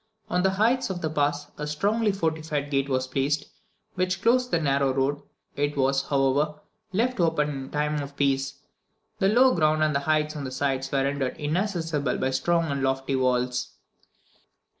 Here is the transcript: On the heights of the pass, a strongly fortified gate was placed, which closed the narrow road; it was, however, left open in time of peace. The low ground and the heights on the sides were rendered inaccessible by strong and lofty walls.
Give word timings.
On 0.31 0.41
the 0.41 0.49
heights 0.57 0.89
of 0.89 1.01
the 1.01 1.11
pass, 1.11 1.45
a 1.59 1.67
strongly 1.67 2.11
fortified 2.11 2.71
gate 2.71 2.89
was 2.89 3.05
placed, 3.05 3.45
which 3.93 4.19
closed 4.23 4.49
the 4.49 4.59
narrow 4.59 4.91
road; 4.91 5.21
it 5.55 5.77
was, 5.77 6.07
however, 6.07 6.59
left 6.91 7.19
open 7.19 7.49
in 7.51 7.69
time 7.69 8.01
of 8.01 8.15
peace. 8.17 8.55
The 9.19 9.29
low 9.29 9.53
ground 9.53 9.83
and 9.83 9.93
the 9.93 9.99
heights 9.99 10.35
on 10.35 10.43
the 10.43 10.49
sides 10.49 10.91
were 10.91 11.03
rendered 11.03 11.37
inaccessible 11.37 12.17
by 12.17 12.31
strong 12.31 12.71
and 12.71 12.81
lofty 12.81 13.15
walls. 13.15 13.73